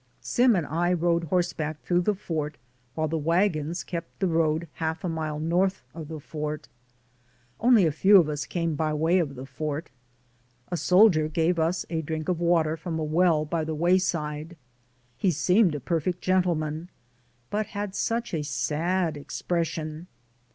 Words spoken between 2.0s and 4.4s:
the fort while the wagons kept the